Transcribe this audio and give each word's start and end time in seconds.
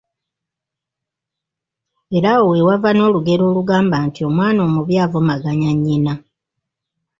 Era 2.17 2.29
awo 2.35 2.45
we 2.51 2.59
wava 2.67 2.89
n’olugero 2.93 3.43
olugamba 3.49 3.95
nti, 4.05 4.19
“Omwana 4.29 4.59
omubi 4.67 4.93
avumaganya 5.05 5.69
nnyina.” 5.75 6.13